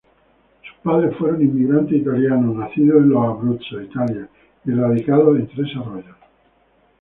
Sus 0.61 0.77
padres 0.81 1.15
fueron 1.15 1.43
inmigrantes 1.43 1.99
italianos 2.01 2.55
nacidos 2.55 3.03
en 3.03 3.15
Abruzzo, 3.15 3.79
Italia, 3.79 4.27
y 4.65 4.71
radicados 4.71 5.37
en 5.37 5.47
Tres 5.49 5.69
Arroyos. 5.77 6.17